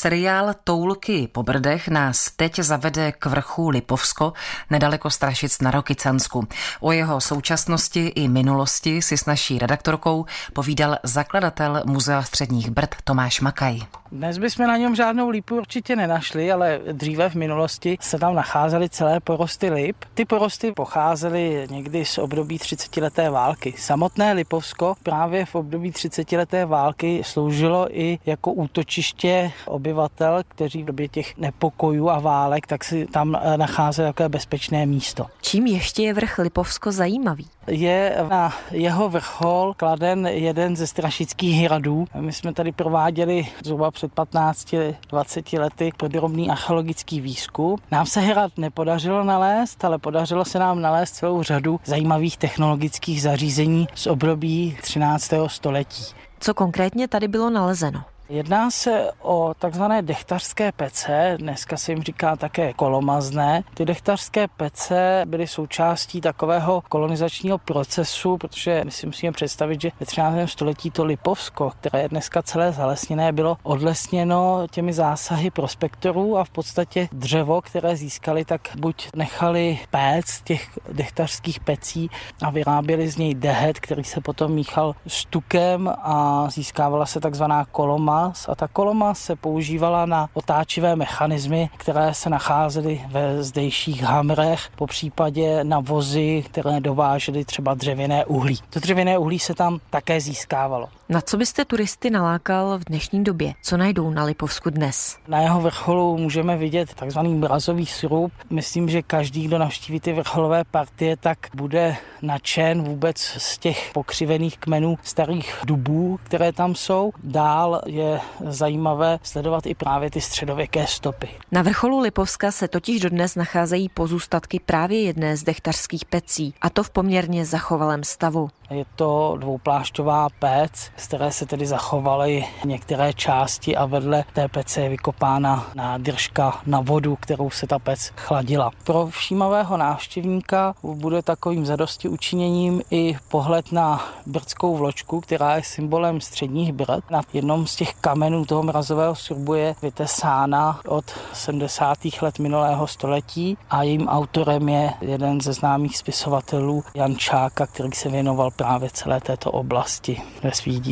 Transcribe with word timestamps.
Seriál 0.00 0.54
Toulky 0.64 1.28
po 1.28 1.42
Brdech 1.42 1.88
nás 1.88 2.30
teď 2.36 2.58
zavede 2.58 3.12
k 3.12 3.26
vrchu 3.26 3.68
Lipovsko, 3.68 4.32
nedaleko 4.70 5.10
Strašic 5.10 5.60
na 5.60 5.70
Rokycansku. 5.70 6.48
O 6.80 6.92
jeho 6.92 7.20
současnosti 7.20 8.06
i 8.06 8.28
minulosti 8.28 9.02
si 9.02 9.16
s 9.16 9.26
naší 9.26 9.58
redaktorkou 9.58 10.26
povídal 10.52 10.96
zakladatel 11.02 11.82
Muzea 11.86 12.22
středních 12.22 12.70
Brd 12.70 12.94
Tomáš 13.04 13.40
Makaj. 13.40 13.99
Dnes 14.12 14.38
bychom 14.38 14.66
na 14.66 14.76
něm 14.76 14.94
žádnou 14.94 15.28
lípu 15.28 15.56
určitě 15.56 15.96
nenašli, 15.96 16.52
ale 16.52 16.80
dříve 16.92 17.30
v 17.30 17.34
minulosti 17.34 17.98
se 18.00 18.18
tam 18.18 18.34
nacházely 18.34 18.88
celé 18.88 19.20
porosty 19.20 19.70
lip. 19.70 19.96
Ty 20.14 20.24
porosty 20.24 20.72
pocházely 20.72 21.66
někdy 21.70 22.04
z 22.04 22.18
období 22.18 22.58
30-leté 22.58 23.30
války. 23.30 23.74
Samotné 23.78 24.32
Lipovsko 24.32 24.94
právě 25.02 25.44
v 25.44 25.54
období 25.54 25.92
30-leté 25.92 26.66
války 26.66 27.22
sloužilo 27.24 27.98
i 27.98 28.18
jako 28.26 28.52
útočiště 28.52 29.52
obyvatel, 29.66 30.42
kteří 30.48 30.82
v 30.82 30.86
době 30.86 31.08
těch 31.08 31.36
nepokojů 31.36 32.08
a 32.08 32.18
válek, 32.18 32.66
tak 32.66 32.84
si 32.84 33.06
tam 33.06 33.36
eh, 33.42 33.56
nacházeli 33.56 34.08
takové 34.08 34.28
bezpečné 34.28 34.86
místo. 34.86 35.26
Čím 35.42 35.66
ještě 35.66 36.02
je 36.02 36.14
vrch 36.14 36.38
Lipovsko 36.38 36.92
zajímavý? 36.92 37.46
Je 37.66 38.16
na 38.30 38.52
jeho 38.70 39.08
vrchol 39.08 39.74
kladen 39.76 40.26
jeden 40.26 40.76
ze 40.76 40.86
strašických 40.86 41.64
hradů. 41.64 42.04
My 42.20 42.32
jsme 42.32 42.52
tady 42.52 42.72
prováděli 42.72 43.46
zhruba 43.64 43.90
před 44.00 44.12
15-20 44.12 45.60
lety 45.60 45.90
podrobný 45.96 46.50
archeologický 46.50 47.20
výzkum. 47.20 47.76
Nám 47.90 48.06
se 48.06 48.20
hrad 48.20 48.52
nepodařilo 48.56 49.24
nalézt, 49.24 49.84
ale 49.84 49.98
podařilo 49.98 50.44
se 50.44 50.58
nám 50.58 50.80
nalézt 50.80 51.14
celou 51.14 51.42
řadu 51.42 51.80
zajímavých 51.84 52.36
technologických 52.36 53.22
zařízení 53.22 53.88
z 53.94 54.06
období 54.06 54.76
13. 54.82 55.30
století. 55.46 56.04
Co 56.40 56.54
konkrétně 56.54 57.08
tady 57.08 57.28
bylo 57.28 57.50
nalezeno? 57.50 58.02
Jedná 58.30 58.70
se 58.70 59.10
o 59.22 59.54
takzvané 59.58 60.02
dechtařské 60.02 60.72
pece, 60.72 61.36
dneska 61.40 61.76
se 61.76 61.92
jim 61.92 62.02
říká 62.02 62.36
také 62.36 62.72
kolomazné. 62.72 63.62
Ty 63.74 63.84
dechtařské 63.84 64.48
pece 64.48 65.22
byly 65.26 65.46
součástí 65.46 66.20
takového 66.20 66.82
kolonizačního 66.88 67.58
procesu, 67.58 68.36
protože 68.38 68.82
my 68.84 68.90
si 68.90 69.06
musíme 69.06 69.32
představit, 69.32 69.80
že 69.80 69.90
ve 70.00 70.06
13. 70.06 70.50
století 70.50 70.90
to 70.90 71.04
Lipovsko, 71.04 71.70
které 71.70 72.02
je 72.02 72.08
dneska 72.08 72.42
celé 72.42 72.72
zalesněné, 72.72 73.32
bylo 73.32 73.56
odlesněno 73.62 74.66
těmi 74.70 74.92
zásahy 74.92 75.50
prospektorů 75.50 76.38
a 76.38 76.44
v 76.44 76.50
podstatě 76.50 77.08
dřevo, 77.12 77.60
které 77.60 77.96
získali, 77.96 78.44
tak 78.44 78.68
buď 78.76 79.08
nechali 79.16 79.78
péct 79.90 80.44
těch 80.44 80.78
dechtařských 80.92 81.60
pecí 81.60 82.10
a 82.42 82.50
vyráběli 82.50 83.08
z 83.08 83.16
něj 83.16 83.34
dehet, 83.34 83.80
který 83.80 84.04
se 84.04 84.20
potom 84.20 84.52
míchal 84.52 84.94
s 85.06 85.24
tukem 85.24 85.92
a 86.02 86.46
získávala 86.50 87.06
se 87.06 87.20
takzvaná 87.20 87.64
koloma 87.64 88.19
kolomás 88.20 88.48
a 88.48 88.54
ta 88.54 88.68
koloma 88.68 89.14
se 89.14 89.36
používala 89.36 90.06
na 90.06 90.28
otáčivé 90.34 90.96
mechanismy, 90.96 91.70
které 91.76 92.14
se 92.14 92.30
nacházely 92.30 93.00
ve 93.08 93.42
zdejších 93.42 94.02
hamrech, 94.02 94.70
po 94.76 94.86
případě 94.86 95.64
na 95.64 95.80
vozy, 95.80 96.44
které 96.50 96.80
dovážely 96.80 97.44
třeba 97.44 97.74
dřevěné 97.74 98.24
uhlí. 98.24 98.58
To 98.70 98.80
dřevěné 98.80 99.18
uhlí 99.18 99.38
se 99.38 99.54
tam 99.54 99.80
také 99.90 100.20
získávalo. 100.20 100.88
Na 101.10 101.20
co 101.20 101.36
byste 101.36 101.64
turisty 101.64 102.10
nalákal 102.10 102.78
v 102.78 102.84
dnešní 102.84 103.24
době? 103.24 103.52
Co 103.62 103.76
najdou 103.76 104.10
na 104.10 104.24
Lipovsku 104.24 104.70
dnes? 104.70 105.18
Na 105.28 105.40
jeho 105.40 105.60
vrcholu 105.60 106.18
můžeme 106.18 106.56
vidět 106.56 106.94
takzvaný 106.94 107.34
mrazový 107.34 107.86
srub. 107.86 108.32
Myslím, 108.50 108.88
že 108.88 109.02
každý, 109.02 109.44
kdo 109.44 109.58
navštíví 109.58 110.00
ty 110.00 110.12
vrcholové 110.12 110.64
partie, 110.64 111.16
tak 111.16 111.38
bude 111.54 111.96
nadšen 112.22 112.82
vůbec 112.82 113.18
z 113.18 113.58
těch 113.58 113.90
pokřivených 113.94 114.58
kmenů 114.58 114.98
starých 115.02 115.54
dubů, 115.64 116.18
které 116.22 116.52
tam 116.52 116.74
jsou. 116.74 117.12
Dál 117.24 117.80
je 117.86 118.20
zajímavé 118.46 119.18
sledovat 119.22 119.66
i 119.66 119.74
právě 119.74 120.10
ty 120.10 120.20
středověké 120.20 120.86
stopy. 120.86 121.28
Na 121.52 121.62
vrcholu 121.62 122.00
Lipovska 122.00 122.52
se 122.52 122.68
totiž 122.68 123.00
dodnes 123.00 123.36
nacházejí 123.36 123.88
pozůstatky 123.88 124.60
právě 124.66 125.02
jedné 125.02 125.36
z 125.36 125.42
dechtařských 125.42 126.04
pecí, 126.04 126.54
a 126.60 126.70
to 126.70 126.82
v 126.82 126.90
poměrně 126.90 127.44
zachovalém 127.44 128.04
stavu. 128.04 128.48
Je 128.70 128.84
to 128.96 129.36
dvouplášťová 129.38 130.28
pec, 130.38 130.90
z 131.00 131.06
které 131.06 131.32
se 131.32 131.46
tedy 131.46 131.66
zachovaly 131.66 132.44
některé 132.64 133.12
části 133.12 133.76
a 133.76 133.86
vedle 133.86 134.24
té 134.32 134.48
pece 134.48 134.80
je 134.80 134.88
vykopána 134.88 135.66
nádržka 135.74 136.60
na 136.66 136.80
vodu, 136.80 137.16
kterou 137.16 137.50
se 137.50 137.66
ta 137.66 137.78
pec 137.78 138.12
chladila. 138.16 138.70
Pro 138.84 139.06
všímavého 139.06 139.76
návštěvníka 139.76 140.74
bude 140.82 141.22
takovým 141.22 141.66
zadosti 141.66 142.08
učiněním 142.08 142.82
i 142.90 143.16
pohled 143.28 143.72
na 143.72 144.04
brdskou 144.26 144.76
vločku, 144.76 145.20
která 145.20 145.56
je 145.56 145.62
symbolem 145.62 146.20
středních 146.20 146.72
brd. 146.72 147.10
Na 147.10 147.22
jednom 147.32 147.66
z 147.66 147.76
těch 147.76 147.94
kamenů 147.94 148.44
toho 148.44 148.62
mrazového 148.62 149.14
surbu 149.14 149.54
je 149.54 149.74
vytesána 149.82 150.80
od 150.86 151.04
70. 151.32 151.98
let 152.22 152.38
minulého 152.38 152.86
století 152.86 153.58
a 153.70 153.82
jejím 153.82 154.08
autorem 154.08 154.68
je 154.68 154.92
jeden 155.00 155.40
ze 155.40 155.52
známých 155.52 155.98
spisovatelů 155.98 156.84
Jan 156.94 157.16
Čáka, 157.16 157.66
který 157.66 157.92
se 157.92 158.08
věnoval 158.08 158.50
právě 158.50 158.90
celé 158.92 159.20
této 159.20 159.50
oblasti 159.50 160.22
ve 160.42 160.52
svých. 160.52 160.89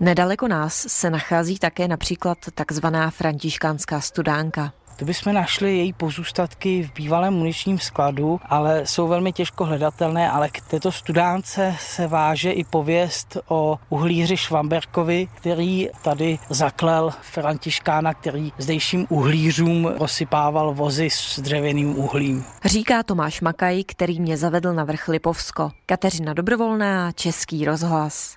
Nedaleko 0.00 0.48
nás 0.48 0.86
se 0.88 1.10
nachází 1.10 1.58
také 1.58 1.88
například 1.88 2.38
takzvaná 2.54 3.10
františkánská 3.10 4.00
studánka. 4.00 4.72
Tu 4.98 5.04
bychom 5.04 5.32
našli 5.34 5.76
její 5.76 5.92
pozůstatky 5.92 6.82
v 6.82 6.94
bývalém 6.94 7.34
muničním 7.34 7.78
skladu, 7.78 8.40
ale 8.44 8.86
jsou 8.86 9.08
velmi 9.08 9.32
těžko 9.32 9.64
hledatelné, 9.64 10.30
ale 10.30 10.48
k 10.48 10.60
této 10.60 10.92
studánce 10.92 11.74
se 11.80 12.06
váže 12.06 12.50
i 12.50 12.64
pověst 12.64 13.36
o 13.48 13.78
uhlíři 13.88 14.36
Švamberkovi, 14.36 15.28
který 15.34 15.88
tady 16.02 16.38
zaklel 16.50 17.10
Františkána, 17.20 18.14
který 18.14 18.52
zdejším 18.58 19.06
uhlířům 19.08 19.86
rozsypával 19.86 20.74
vozy 20.74 21.10
s 21.10 21.40
dřevěným 21.40 21.98
uhlím. 21.98 22.44
Říká 22.64 23.02
Tomáš 23.02 23.40
Makaj, 23.40 23.84
který 23.84 24.20
mě 24.20 24.36
zavedl 24.36 24.72
na 24.72 24.84
vrch 24.84 25.08
Lipovsko. 25.08 25.70
Kateřina 25.86 26.34
Dobrovolná, 26.34 27.12
Český 27.12 27.64
rozhlas. 27.64 28.36